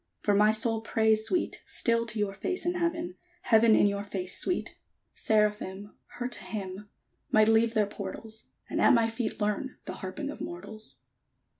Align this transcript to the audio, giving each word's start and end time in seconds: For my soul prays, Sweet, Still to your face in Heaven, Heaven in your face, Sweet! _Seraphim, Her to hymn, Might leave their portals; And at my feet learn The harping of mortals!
For 0.23 0.33
my 0.33 0.49
soul 0.49 0.81
prays, 0.81 1.25
Sweet, 1.27 1.61
Still 1.63 2.07
to 2.07 2.17
your 2.17 2.33
face 2.33 2.65
in 2.65 2.73
Heaven, 2.73 3.17
Heaven 3.43 3.75
in 3.75 3.85
your 3.85 4.03
face, 4.03 4.35
Sweet! 4.35 4.79
_Seraphim, 5.15 5.93
Her 6.17 6.27
to 6.27 6.43
hymn, 6.43 6.89
Might 7.31 7.47
leave 7.47 7.75
their 7.75 7.85
portals; 7.85 8.47
And 8.67 8.81
at 8.81 8.93
my 8.95 9.07
feet 9.07 9.39
learn 9.39 9.77
The 9.85 9.93
harping 10.01 10.31
of 10.31 10.41
mortals! 10.41 10.95